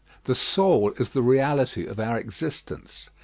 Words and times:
The 0.23 0.33
soul 0.33 0.93
is 0.93 1.11
the 1.11 1.21
reality 1.21 1.85
of 1.85 1.99
our 1.99 2.17
existence. 2.19 3.11